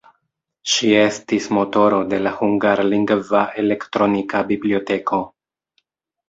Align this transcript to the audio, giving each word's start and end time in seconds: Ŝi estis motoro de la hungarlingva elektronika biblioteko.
Ŝi 0.71 0.87
estis 1.01 1.49
motoro 1.57 1.99
de 2.13 2.19
la 2.27 2.31
hungarlingva 2.39 3.43
elektronika 3.65 4.43
biblioteko. 4.49 5.21